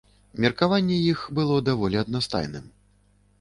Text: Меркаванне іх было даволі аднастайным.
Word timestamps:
Меркаванне 0.45 0.97
іх 1.11 1.19
было 1.41 1.59
даволі 1.69 2.01
аднастайным. 2.03 2.65